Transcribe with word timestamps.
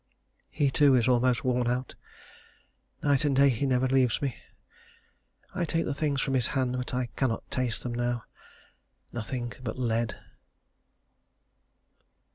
He 0.49 0.71
too, 0.71 0.95
is 0.95 1.07
almost 1.07 1.43
worn 1.43 1.67
out; 1.67 1.93
night 3.03 3.23
and 3.23 3.35
day 3.35 3.49
he 3.49 3.67
never 3.67 3.87
leaves 3.87 4.19
me... 4.19 4.35
I 5.53 5.63
take 5.63 5.85
the 5.85 5.93
things 5.93 6.21
from 6.21 6.33
his 6.33 6.47
hand, 6.57 6.75
but 6.75 6.91
I 6.95 7.09
cannot 7.15 7.51
taste 7.51 7.83
them 7.83 7.93
now 7.93 8.23
nothing 9.13 9.53
but 9.61 9.77
lead.... 9.77 10.15